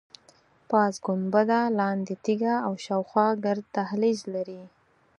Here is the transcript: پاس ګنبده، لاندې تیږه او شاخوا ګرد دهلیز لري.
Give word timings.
پاس 0.69 0.93
ګنبده، 1.05 1.61
لاندې 1.79 2.13
تیږه 2.23 2.55
او 2.67 2.73
شاخوا 2.85 3.27
ګرد 3.43 3.65
دهلیز 3.75 4.19
لري. 4.33 4.61